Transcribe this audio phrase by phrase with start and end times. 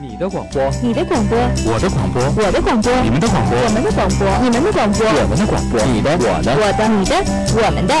[0.00, 7.16] 你的广播，你的广播，我的广播，我的广播，你们的广播，我们的广播，你们的广播，我们的广播，你的，我的，我的，你的，
[7.58, 7.94] 我们的，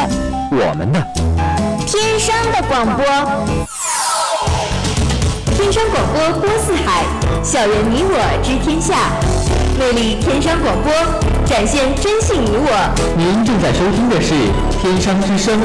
[0.52, 1.02] 我们的，
[1.88, 3.04] 天生的广播，
[5.56, 7.02] 天生广播播四海，
[7.42, 9.10] 校园你我知天下，
[9.76, 10.92] 魅力天生广播，
[11.46, 12.94] 展现真性你我。
[13.16, 14.34] 您正在收听的是
[14.80, 15.58] 《天商之声》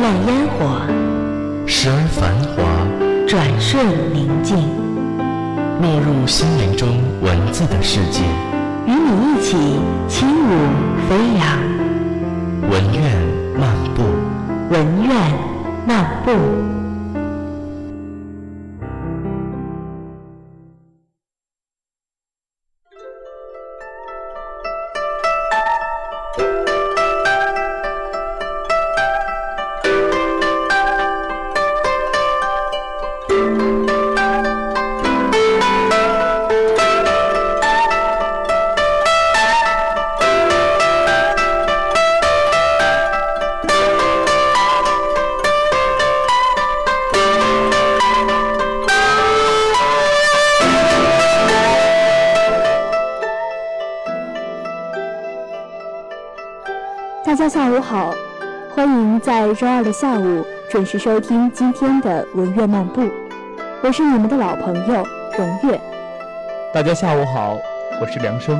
[0.00, 0.80] 漫烟火
[1.66, 2.86] 时而繁华
[3.26, 3.84] 转瞬
[4.14, 4.56] 宁静。
[5.82, 6.88] 落入心灵中
[7.20, 8.22] 文字的世界。
[8.86, 9.56] 与你一起
[10.08, 10.50] 轻舞
[11.08, 11.58] 飞扬。
[12.70, 13.16] 文苑
[13.58, 14.02] 漫步。
[14.70, 15.14] 文苑
[15.84, 16.77] 漫步。
[57.28, 57.80] ，Top Radio。
[57.82, 58.14] 好，
[58.74, 63.02] 欢迎在周二的下午准时收听今天的文乐漫步，
[63.82, 65.04] 我是你们的老朋友
[65.36, 65.78] 荣月。
[66.72, 67.58] 大家下午好，
[68.00, 68.58] 我是梁生。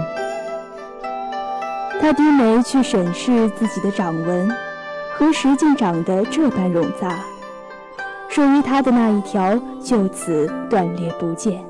[1.98, 4.50] 他低眉去审视自己的掌纹，
[5.14, 7.18] 何时竟长得这般冗杂？
[8.28, 11.64] 属于他的那一条就此断裂不见。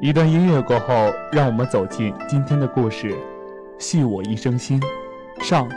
[0.00, 3.12] 一段音乐过后，让我们走进今天的故事，
[3.78, 4.80] 《系我一生心》
[5.44, 5.68] 上。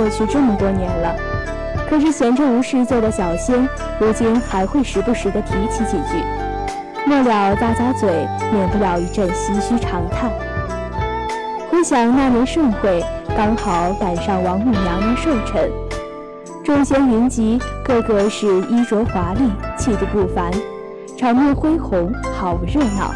[0.00, 1.14] 过去这么多年了，
[1.86, 3.68] 可是闲着无事做的小仙，
[3.98, 6.24] 如今还会时不时的提起几句，
[7.04, 8.08] 末了咂咂嘴，
[8.50, 10.30] 免不了一阵唏嘘长叹。
[11.70, 13.04] 回想那年盛会，
[13.36, 15.70] 刚好赶上王母娘娘寿辰，
[16.64, 20.50] 众仙云集，个个是衣着华丽，气度不凡，
[21.18, 23.12] 场面恢宏，好热闹。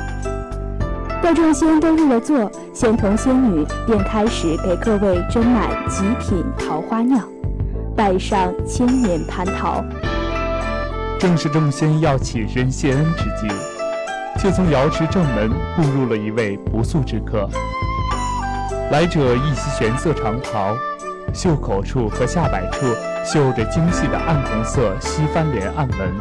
[1.25, 7.27] 待众仙都入了座，仙童仙女便开始给各位斟满极品桃花酿，
[7.97, 9.83] 摆上千年蟠桃。
[11.19, 13.49] 正是众仙要起身谢恩之际，
[14.39, 17.49] 却从瑶池正门步入了一位不速之客。
[18.91, 20.77] 来者一袭玄色长袍，
[21.33, 22.85] 袖口处和下摆处
[23.25, 26.13] 绣着精细的暗红色西番莲暗纹，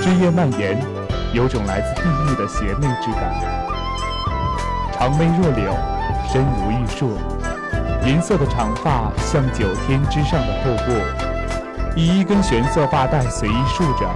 [0.00, 0.82] 枝叶蔓延，
[1.34, 3.62] 有种来自地狱的邪魅之感。
[4.96, 5.74] 长眉若柳，
[6.32, 7.18] 身如玉树，
[8.06, 10.92] 银色的长发像九天之上的瀑布，
[11.96, 14.08] 以一根玄色发带随意束着，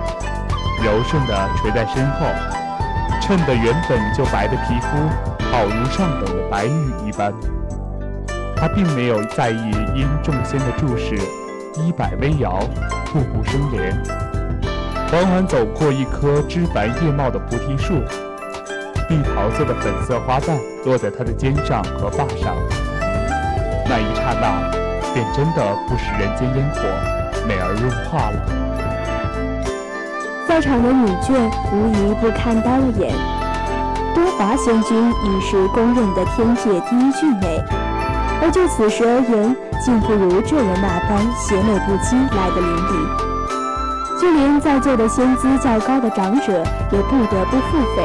[0.85, 2.27] 柔顺地垂在身后，
[3.21, 4.97] 衬得原本就白的皮肤
[5.51, 7.33] 好如上等的白玉一般。
[8.57, 11.17] 他并没有在意因众仙的注视，
[11.75, 12.61] 衣摆微摇，
[13.13, 14.01] 步步生莲，
[15.11, 17.95] 缓缓走过一棵枝繁叶茂的菩提树。
[19.09, 22.55] 碧桃色的粉色花瓣落在他的肩上和发上，
[23.89, 24.71] 那一刹那，
[25.15, 26.83] 便真的不食人间烟火，
[27.49, 28.37] 美而融化了。
[30.47, 31.33] 在场的女眷
[31.73, 33.15] 无一不看呆了眼。
[34.15, 37.65] 多华仙君已是公认的天界第一俊美，
[38.43, 44.21] 而就此时而言，竟不如这人那般邪魅不羁来得淋漓。
[44.21, 46.63] 就连在座的仙姿较高的长者
[46.93, 48.03] 也不得不腹诽：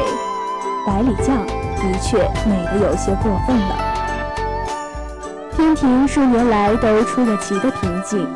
[0.86, 3.76] 百里将的确美得有些过分了。
[5.56, 8.28] 天庭数年来都出了奇的平静，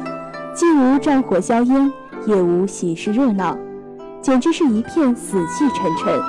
[0.54, 1.92] 既无战火硝烟，
[2.26, 3.58] 也无喜事热闹，
[4.22, 6.22] 简直是一片死气沉沉。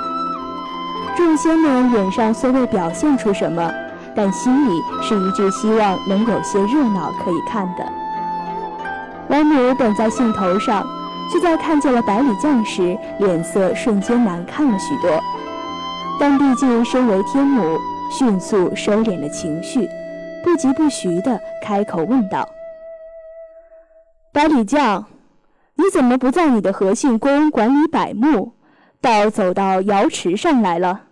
[1.15, 3.71] 众仙们脸上虽未表现出什么，
[4.15, 7.85] 但心里是一致希望能有些热闹可以看的。
[9.29, 10.85] 王母等在兴头上，
[11.31, 15.21] 却在看见了百里将时，脸色瞬间难看了许多。
[16.19, 17.79] 但毕竟身为天母，
[18.11, 19.87] 迅速收敛了情绪。
[20.43, 22.47] 不疾不徐地开口问道
[24.33, 25.05] ：“百里将，
[25.75, 28.53] 你怎么不在你的和信宫管理百墓，
[29.01, 31.03] 倒走到瑶池上来了？”“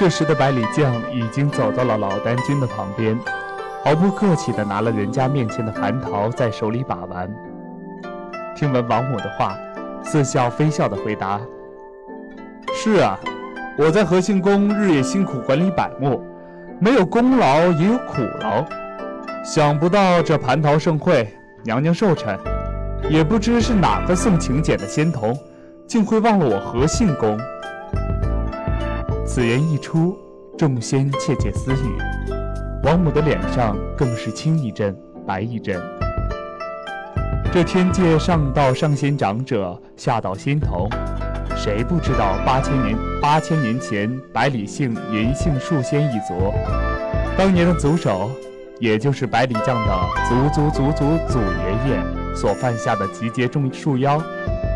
[0.00, 3.14] 这时的百里将已经走到了老丹君的旁边，
[3.84, 7.30] 毫不客气地拿了人家面前的蟠桃在手里把玩。
[8.56, 9.58] 听闻王母的话，
[10.02, 11.38] 似笑非笑地回答
[12.72, 13.20] ：“是啊，
[13.76, 16.24] 我在和信宫日夜辛苦管理百木，
[16.78, 18.64] 没有功劳也有苦劳。
[19.44, 21.28] 想不到这蟠桃盛会，
[21.62, 22.38] 娘娘寿辰，
[23.10, 25.38] 也不知是哪个送请柬的仙童，
[25.86, 27.38] 竟会忘了我和信宫。”
[29.32, 30.18] 此言一出，
[30.58, 31.96] 众仙窃窃私语，
[32.82, 34.92] 王母的脸上更是青一阵
[35.24, 35.80] 白一阵。
[37.52, 40.90] 这天界上到上仙长者，下到仙童，
[41.56, 46.52] 谁不知道八千年八千年前百里姓银杏树仙一族，
[47.38, 48.32] 当年的族首，
[48.80, 54.20] 也就是百里将的祖祖祖祖祖爷爷所犯下的集结众树妖，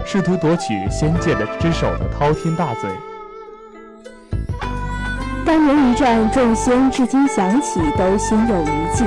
[0.07, 2.89] 试图夺取仙界的之首的滔天大罪。
[5.45, 9.05] 当年一战，众仙至今想起都心有余悸。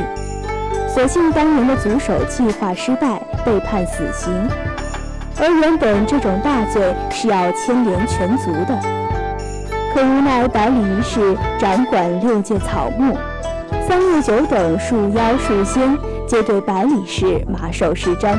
[0.88, 4.32] 所幸当年的族首计划失败，被判死刑。
[5.40, 8.80] 而原本这种大罪是要牵连全族的，
[9.94, 13.16] 可无奈百里一世掌管六界草木，
[13.88, 15.98] 三六九等树妖树仙
[16.28, 18.36] 皆对百里氏马首是瞻，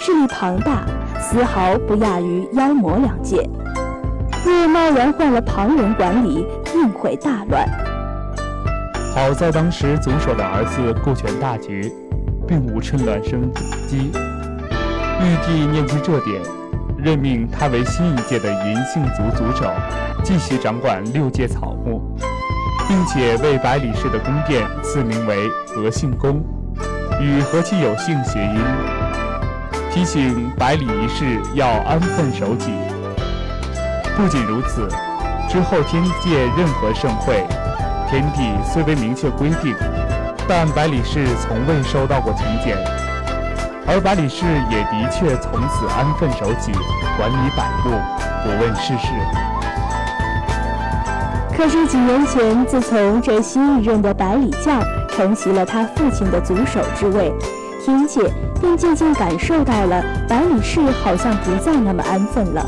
[0.00, 0.84] 势力庞大，
[1.20, 3.48] 丝毫不亚于妖魔两界。
[4.46, 7.68] 若贸然换了旁人管理，定会大乱。
[9.12, 11.92] 好在当时族首的儿子顾全大局，
[12.46, 13.52] 并无趁乱生
[13.88, 14.12] 机。
[15.18, 16.40] 玉帝念及这点，
[16.96, 19.68] 任命他为新一届的银杏族族首，
[20.22, 22.00] 继续掌管六界草木，
[22.86, 26.40] 并且为百里氏的宫殿赐名为和信宫，
[27.20, 28.60] 与和气有幸谐音，
[29.90, 32.70] 提醒百里一世要安分守己。
[34.16, 34.88] 不仅如此，
[35.46, 37.46] 之后天界任何盛会，
[38.08, 39.76] 天帝虽未明确规定，
[40.48, 42.78] 但百里氏从未收到过请柬，
[43.86, 46.72] 而百里氏也的确从此安分守己，
[47.18, 47.90] 管理百物，
[48.42, 49.08] 不问世事。
[51.54, 57.30] 可是几年前，自从这新一任的百里将承袭了他父亲的族首之位，
[57.84, 58.22] 天界
[58.62, 62.64] 便渐渐感受到了百里氏好像不再那么安分了。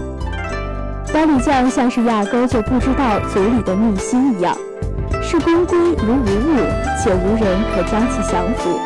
[1.12, 4.54] 百里将像是压根就不知道族里的秘辛一样，
[5.22, 6.66] 视公规如无物，
[7.02, 8.78] 且无人可将其降服。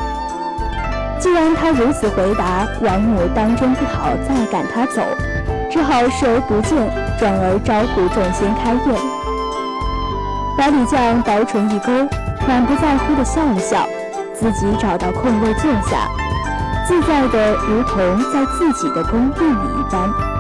[1.19, 5.03] 既然他如此回答，王母当真不好再赶他走，
[5.71, 6.79] 只好视而不见，
[7.19, 9.01] 转而招呼众仙开宴。
[10.57, 11.93] 百里将薄唇一勾，
[12.49, 13.87] 满不在乎地笑了笑，
[14.33, 16.09] 自己找到空位坐下，
[16.87, 17.99] 自在的如同
[18.33, 20.32] 在自己的宫殿里一般。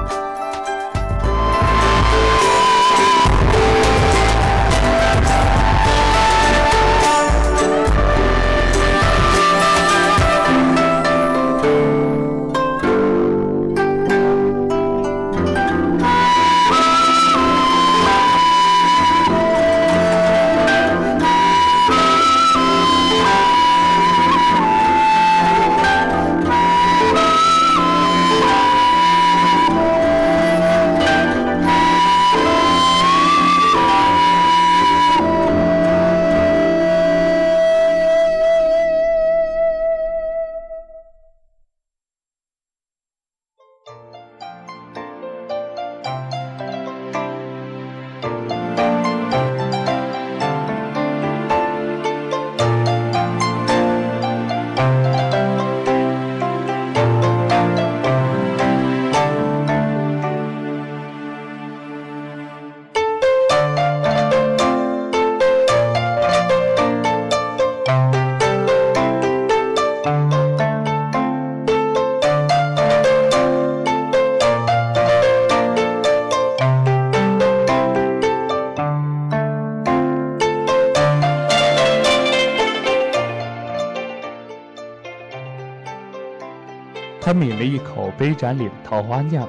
[87.42, 89.49] 抿了一口杯盏里的桃花酿，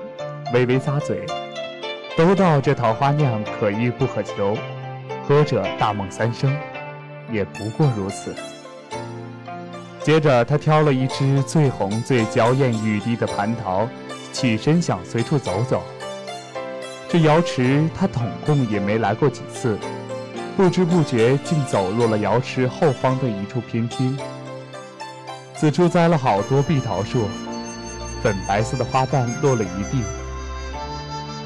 [0.53, 1.25] 微微咂嘴。
[2.15, 4.55] 都道这桃花酿可遇不可求，
[5.27, 6.55] 喝者大梦三生，
[7.31, 8.35] 也不过如此。
[10.03, 13.87] 接着，他挑了一只最红、最娇艳欲滴的蟠桃，
[14.31, 15.81] 起身想随处走走。
[17.09, 19.77] 这瑶池他统共也没来过几次，
[20.57, 24.17] 不知不觉竟走入了瑶池后方的一处偏厅。
[25.55, 27.27] 此处栽了好多碧桃树，
[28.23, 30.01] 粉白色的花瓣落了一地。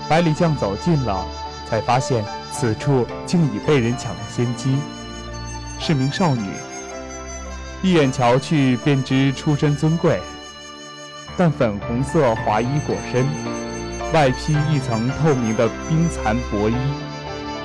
[0.08, 1.26] 百里将走近了，
[1.68, 4.78] 才发现此处竟已被人抢了先机，
[5.80, 6.48] 是名少女。
[7.82, 10.20] 一眼瞧去，便知出身尊贵。
[11.36, 13.26] 但粉红色华衣裹身，
[14.14, 16.76] 外披一层透明的冰蚕薄衣，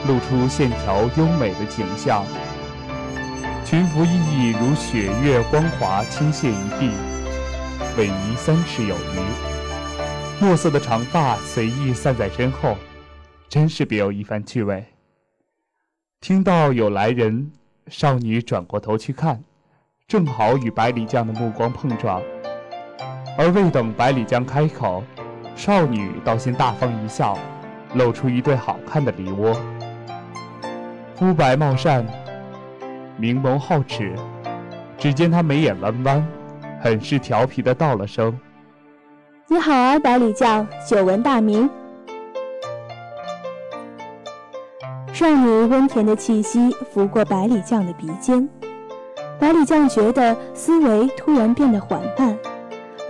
[0.09, 2.25] 露出线条优美的景象。
[3.65, 6.91] 裙服熠熠如雪月光滑，倾泻一地，
[7.97, 10.45] 逶迤三尺有余。
[10.45, 12.77] 墨色的长发随意散在身后，
[13.49, 14.85] 真是别有一番趣味。
[16.21, 17.53] 听到有来人，
[17.89, 19.43] 少女转过头去看，
[20.09, 22.23] 正好与百里将的目光碰撞。
[23.39, 25.05] 而未等百里将开口，
[25.55, 27.39] 少女倒先大方一笑，
[27.95, 29.57] 露出一对好看的梨窝。
[31.15, 32.07] 肤白貌善，
[33.17, 34.15] 明眸皓齿，
[34.99, 36.27] 只见她眉眼弯弯，
[36.83, 38.37] 很是调皮的道了声。
[39.47, 41.71] 你好啊，百里将，久闻大名。
[45.13, 48.49] 少女温甜的气息拂过百里将的鼻尖，
[49.39, 52.37] 百里将觉得思维突然变得缓慢，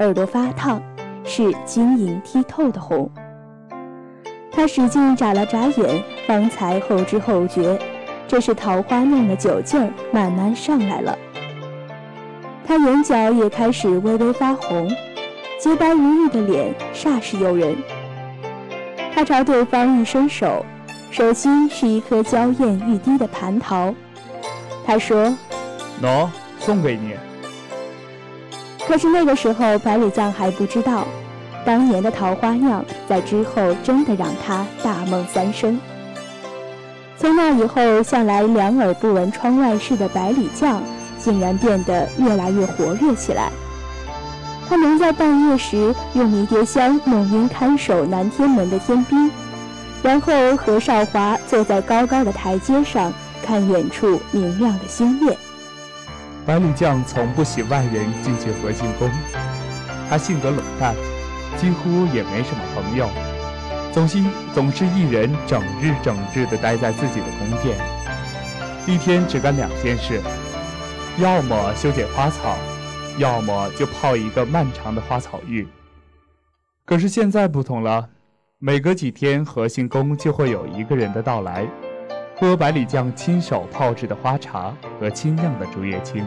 [0.01, 0.83] 耳朵发烫，
[1.25, 3.11] 是晶莹剔透的红。
[4.51, 7.81] 他使劲眨了眨眼，方才后知后觉，
[8.29, 11.17] 这是桃花酿的酒劲儿慢慢上来了。
[12.67, 14.91] 他眼角也开始微微发红。
[15.59, 17.77] 洁白如玉的脸煞是诱人。
[19.15, 20.67] 他朝对方一伸手，
[21.11, 23.95] 手心是一颗娇艳欲滴的蟠桃。
[24.85, 25.33] 他说
[26.03, 26.29] ：“喏，
[26.59, 27.15] 送给你。”
[28.89, 31.07] 可是那个时候，百里藏还不知道，
[31.65, 35.79] 当年的桃花酿在之后真的让他大梦三生。
[37.17, 40.83] 从那以后，向来两耳不闻窗外事的百里将，
[41.23, 43.51] 竟然变得越来越活跃起来。
[44.69, 49.31] 他能在半夜时用迷迭香弄晕看守南天门的天兵，
[50.03, 53.13] 然后和少华坐在高高的台阶上
[53.45, 55.37] 看远处明亮的星月。
[56.47, 59.11] 百里将从不喜外人进去和进宫，
[60.09, 60.95] 他性格冷淡，
[61.57, 63.09] 几乎也没什么朋友，
[63.93, 67.77] 总心总是一人整日整日地待在自己的宫殿，
[68.87, 70.21] 一天只干两件事，
[71.19, 72.57] 要么修剪花草。
[73.19, 75.69] 要么就泡一个漫长的花草浴。
[76.87, 78.09] 可是现在不同了，
[78.59, 81.69] 每隔几天，和信宫就会有一个人的到来，
[82.41, 86.25] 喝百里酱亲手泡制的花茶和清酿的竹叶青。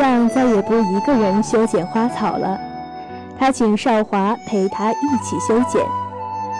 [0.00, 2.58] 将再也不一个人修剪花草了，
[3.38, 5.84] 他请少华陪他一起修剪，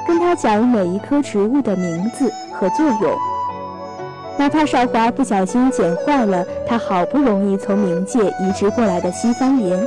[0.07, 3.17] 跟他讲每一棵植物的名字和作用。
[4.37, 9.83] 哪怕少华不小心剪坏了他好不容易从冥界移植过来的西方莲，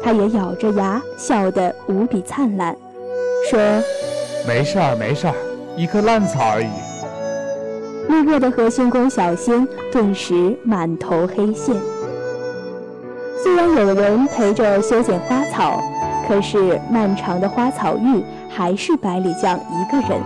[0.00, 2.76] 他也咬着牙笑得无比灿烂，
[3.50, 3.58] 说
[4.46, 5.34] ：“没事儿，没事儿，
[5.76, 6.68] 一棵烂草而已。”
[8.08, 11.74] 路过的和仙宫小仙顿时满头黑线。
[13.44, 15.78] 虽然有人陪着修剪花草，
[16.26, 20.18] 可是漫长的花草浴还是百里将一个人。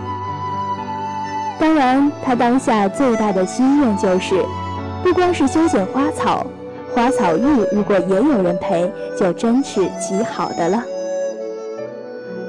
[1.59, 4.45] 当然，他当下最大的心愿就是，
[5.03, 6.47] 不光是修剪花草，
[6.95, 10.81] 花草浴如果也有人陪，就真是极好的了。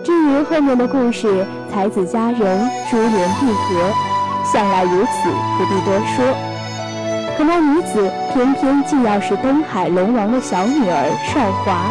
[0.05, 3.91] 至于后面的故事，才子佳人珠联璧合，
[4.45, 6.50] 向来如此，不必多说。
[7.41, 11.91] 可那女子偏偏既要是东海龙王的小女儿少华。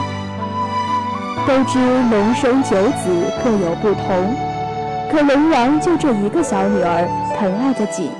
[1.48, 3.10] 都知龙生九子
[3.44, 4.36] 各有不同。
[5.12, 8.12] 可龙王就这一个小女儿，疼爱的紧。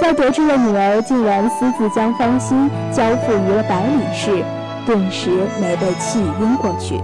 [0.00, 4.42] 在得知了女儿竟然私自将芳心交付于了百里氏，
[4.84, 7.00] 顿时没被气晕过去。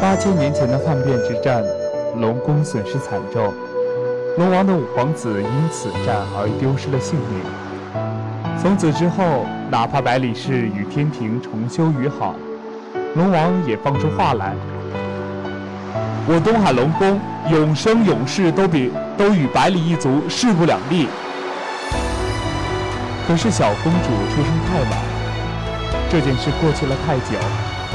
[0.00, 1.60] 八千年前的叛变之战，
[2.20, 3.52] 龙宫损失惨重，
[4.38, 7.65] 龙王的五皇子因此战而丢失了性命。
[8.60, 12.34] 从此之后，哪怕百里氏与天庭重修于好，
[13.14, 14.54] 龙王也放出话来。
[16.28, 21.06] 我东海龙宫永生永世都比都与百里一族势不两立。
[23.28, 24.98] 可是小公主出生太晚，
[26.10, 27.38] 这件事过去了太久，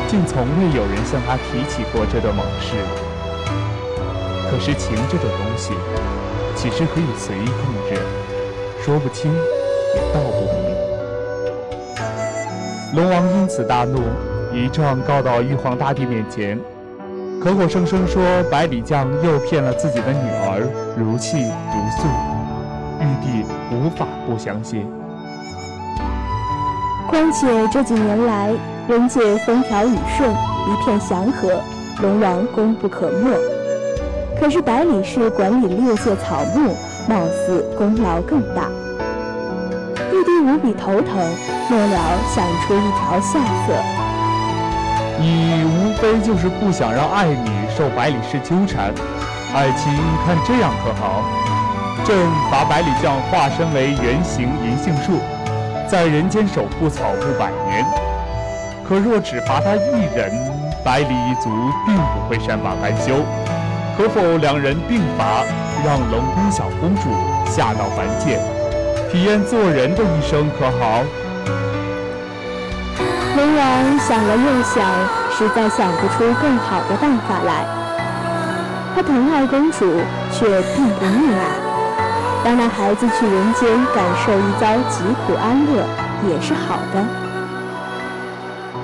[0.08, 2.76] 竟从未有人向她提起过这段往事。
[4.50, 5.74] 可是情这种东西，
[6.56, 8.00] 岂是可以随意控制，
[8.84, 9.32] 说不清，
[9.95, 10.60] 也道不明。
[12.95, 13.99] 龙王因此大怒，
[14.54, 16.60] 一状告到玉皇大帝面前。
[17.43, 20.62] 口口声声说百里将诱骗了自己的女儿，
[20.95, 22.08] 如泣如诉，
[22.99, 24.86] 玉帝无法不相信。
[27.08, 28.54] 况且这几年来，
[28.88, 31.60] 人界风调雨顺，一片祥和，
[32.01, 33.32] 龙王功不可没。
[34.39, 36.75] 可是百里氏管理六界草木，
[37.10, 38.69] 貌似功劳更大。
[40.63, 41.15] 你头疼，
[41.69, 41.97] 末了
[42.30, 43.74] 想出一条下策。
[45.19, 48.93] 你无非就是不想让爱女受百里氏纠缠，
[49.56, 49.91] 爱卿
[50.24, 51.24] 看这样可好？
[52.06, 52.15] 朕
[52.52, 55.19] 把百里将化身为原形银杏树，
[55.88, 57.84] 在人间守护草木百年。
[58.88, 60.32] 可若只罚他一人，
[60.84, 61.50] 百里一族
[61.88, 63.15] 并不会善罢甘休。
[63.97, 65.43] 可否两人并罚，
[65.84, 67.10] 让龙宫小公主
[67.45, 68.39] 下到凡间，
[69.12, 71.04] 体验做人的一生，可好？
[73.36, 74.88] 龙王想了又想，
[75.30, 77.65] 实在想不出更好的办法来。
[78.95, 80.00] 他疼爱公主，
[80.32, 81.43] 却并不溺爱。
[82.45, 85.84] 让那孩子去人间感受一遭疾苦安乐，
[86.30, 87.04] 也是好的。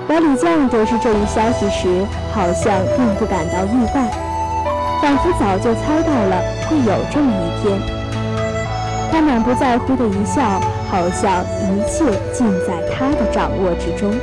[0.10, 4.12] 百里将得知这一消息时，好像并不感到意外，
[5.02, 7.97] 仿佛早就猜到了会有这么一天。
[9.12, 14.14] 他满不在乎的一笑，好像一切尽在他的掌握之中。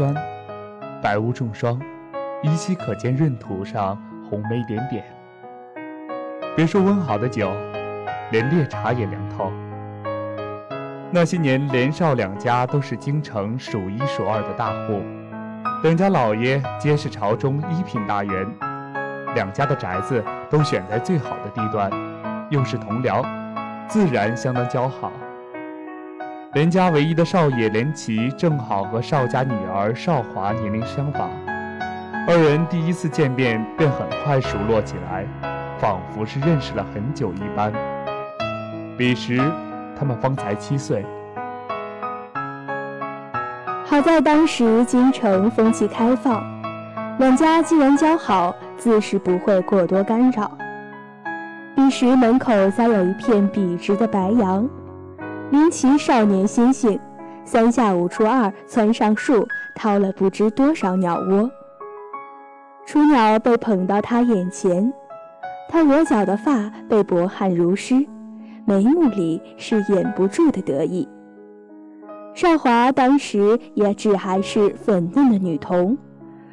[0.00, 0.14] 栓，
[1.02, 1.78] 白屋重霜，
[2.42, 5.04] 依稀可见闰土上红梅点点。
[6.56, 7.52] 别说温好的酒，
[8.30, 9.52] 连烈茶也凉透。
[11.10, 15.02] 那些年，连少两家都是京城数一数二的大户，
[15.82, 18.46] 两家老爷皆是朝中一品大员，
[19.34, 21.90] 两家的宅子都选在最好的地段，
[22.48, 23.22] 又是同僚，
[23.86, 25.12] 自然相当交好。
[26.52, 31.30] 连家唯一的少爷连齐正好和邵家女儿邵华年龄相仿，
[32.26, 35.24] 二人第一次见面便很快熟络起来，
[35.78, 37.72] 仿佛是认识了很久一般。
[38.98, 39.40] 彼时
[39.96, 41.06] 他们方才七岁，
[43.84, 46.42] 好在当时京城风气开放，
[47.20, 50.50] 两家既然交好，自是不会过多干扰。
[51.76, 54.68] 彼时门口栽有一片笔直的白杨，
[55.50, 56.98] 林奇少年心性，
[57.44, 61.50] 三下五除二窜上树，掏了不知多少鸟窝。
[62.86, 64.92] 雏鸟被捧到他眼前，
[65.68, 68.06] 他额角的发被薄汗如湿，
[68.64, 71.08] 眉目里是掩不住的得意。
[72.32, 75.98] 少华当时也只还是粉嫩的女童，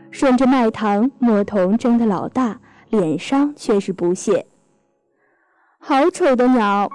[0.09, 4.47] 顺着麦糖墨童睁的老大，脸上却是不屑。
[5.77, 6.89] 好丑的鸟！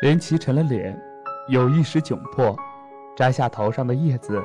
[0.00, 0.96] 连奇沉了脸，
[1.48, 2.56] 有一时窘迫，
[3.16, 4.40] 摘下头上的叶子，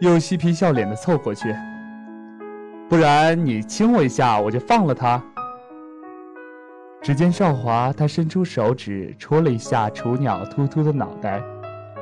[0.00, 1.52] 又嬉皮笑脸的凑过去。
[2.88, 5.20] 不然你亲我一下，我就放了他。
[7.02, 11.42] 只见少华他伸出手指戳了一下雏鸟秃秃的脑袋。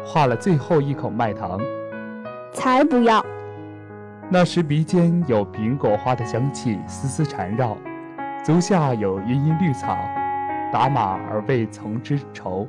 [0.05, 1.59] 画了最后一口麦糖，
[2.53, 3.25] 才不要！
[4.29, 7.75] 那时鼻尖有苹果花的香气丝丝缠绕，
[8.44, 9.97] 足下有茵茵绿草，
[10.75, 12.67] 打马而未曾之愁。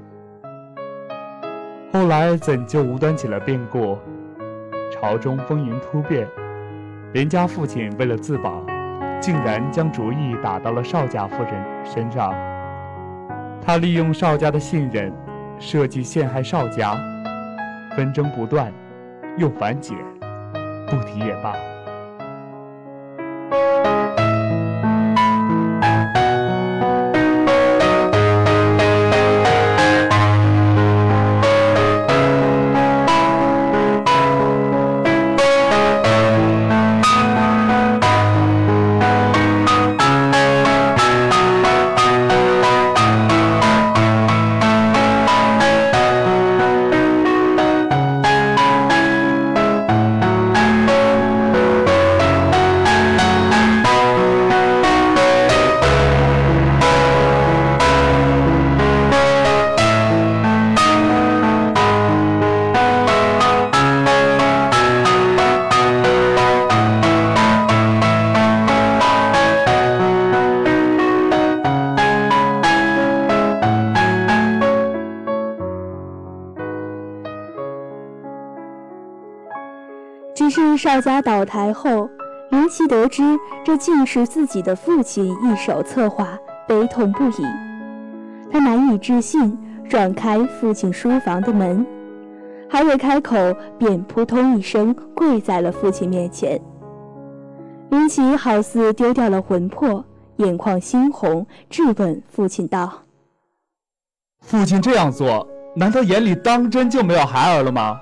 [1.91, 3.97] 后来怎就无端起了变故？
[4.91, 6.27] 朝中风云突变，
[7.13, 8.63] 林家父亲为了自保，
[9.19, 12.31] 竟然将主意打到了邵家夫人身上。
[13.59, 15.11] 他利用邵家的信任，
[15.57, 16.95] 设计陷害邵家。
[17.97, 18.71] 纷争不断，
[19.35, 19.95] 又反解，
[20.87, 21.55] 不提也罢。
[80.77, 82.09] 邵家倒台后，
[82.49, 87.45] 林奇得知这竟是自己的父亲一手策划，悲痛不已。
[88.51, 89.57] 他难以置信，
[89.89, 91.85] 撞开父亲书房的门，
[92.69, 93.35] 还未开口，
[93.77, 96.59] 便扑通一声跪在了父亲面前。
[97.89, 100.03] 林奇好似丢掉了魂魄，
[100.37, 102.91] 眼眶猩红，质问父亲道
[104.41, 107.99] ：“父亲这样做，难道眼里当真就没有孩儿了吗？”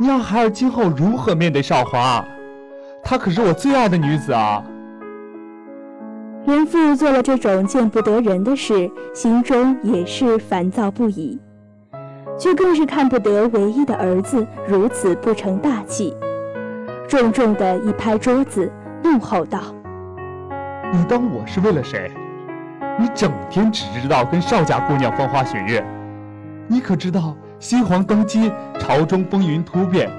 [0.00, 2.24] 你让孩儿今后如何面对少华？
[3.02, 4.62] 她可是我最爱的女子啊！
[6.46, 11.38] 连父做了这种见不得人的事，心中也是烦躁不已，
[12.36, 16.12] 却更是看不得唯一的儿子如此不成大器，
[17.08, 18.70] 重重的一拍桌子，
[19.02, 19.60] 怒吼道
[20.92, 22.10] ：“你当我是为了谁？
[22.98, 25.84] 你整天只知道跟邵家姑娘风花雪月，
[26.66, 30.10] 你可知道？”新皇登基，朝中风云突变，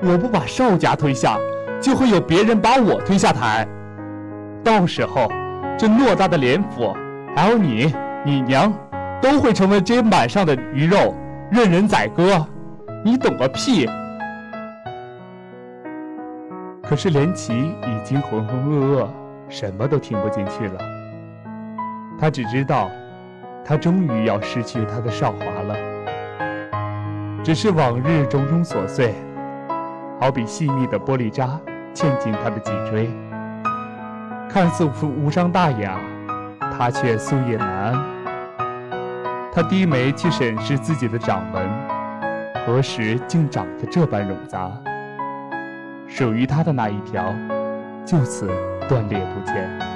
[0.00, 1.36] 我不把邵家推下，
[1.82, 3.66] 就会有别人把我推下台。
[4.62, 5.26] 到时候，
[5.76, 6.94] 这偌大的连府，
[7.34, 7.92] 还有你、
[8.24, 8.72] 你娘，
[9.20, 11.16] 都会成为砧板上的鱼肉，
[11.50, 12.46] 任人宰割。
[13.04, 13.90] 你懂个屁！
[16.80, 19.08] 可是连旗已经浑浑噩噩，
[19.48, 20.78] 什么都听不进去了。
[22.20, 22.88] 他只知道，
[23.64, 25.44] 他终于要失去他的少华。
[27.44, 29.14] 只是往日种种琐碎，
[30.18, 31.60] 好比细密的玻璃渣
[31.92, 33.10] 嵌进他的脊椎，
[34.48, 36.00] 看似无伤大雅，
[36.58, 38.04] 他却夙夜难安。
[39.52, 41.68] 他低眉去审视自己的掌纹，
[42.66, 44.72] 何时竟长得这般冗杂？
[46.08, 47.26] 属于他的那一条，
[48.06, 48.48] 就此
[48.88, 49.93] 断裂不见。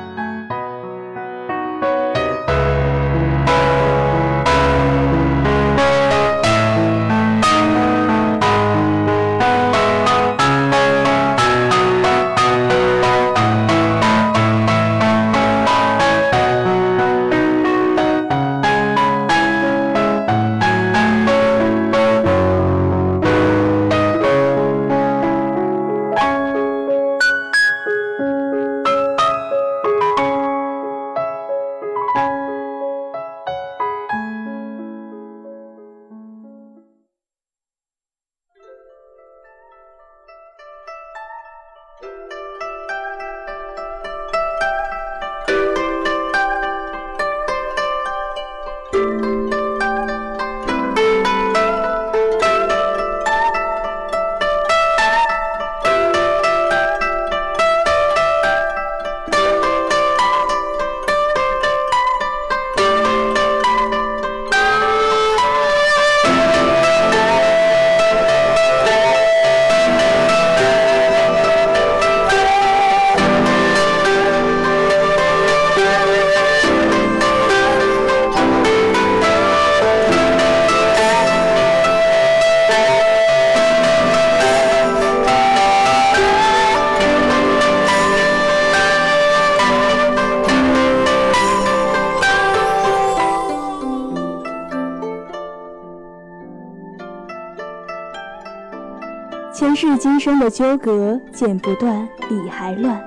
[99.58, 103.02] 前世今生的纠葛，剪不断，理还乱。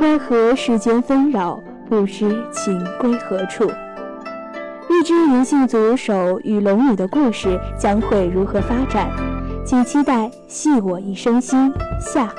[0.00, 3.70] 为何世间纷扰，不知情归何处？
[4.88, 9.10] 欲知银杏左手与龙女的故事将会如何发展，
[9.62, 11.70] 请期待《系我一生心》
[12.00, 12.32] 下。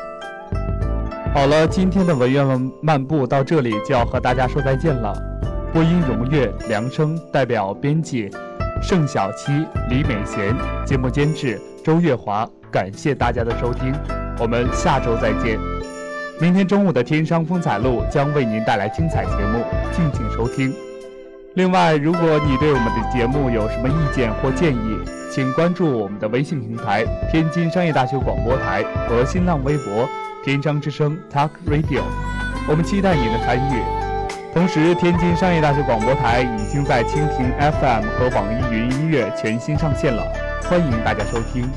[1.31, 5.13] 好了，今天的文苑漫步到这里就要和大家说再见了。
[5.71, 8.31] 播音荣月、梁生，代表编辑
[8.81, 9.51] 盛小七、
[9.91, 10.55] 李美贤，
[10.87, 12.49] 节目监制周月华。
[12.71, 13.93] 感谢大家的收听，
[14.39, 15.59] 我们下周再见。
[16.39, 20.73] 明天中午的《天商风采录》将为您带来精彩节目，敬请收听。
[21.55, 24.97] 另外，如果你对我们的节目有什么意见或建议，
[25.29, 30.07] 请关注我们的微信平台“天津商业大学广播台”和新浪微博。
[30.43, 32.01] 天商之声 Talk Radio，
[32.67, 33.83] 我们期待您的参与。
[34.53, 40.23] 同时，天津商业大学广播台已经在蜻蜓 FM 和网易云音乐全新上线了，
[40.63, 41.69] 欢迎大家收听。